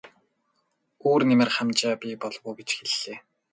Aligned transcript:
Өөр 1.07 1.21
нэмэр 1.29 1.49
хамжаа 1.55 1.95
бий 2.01 2.15
болов 2.21 2.43
уу 2.47 2.53
гэж 2.57 2.69
хэллээ. 2.77 3.17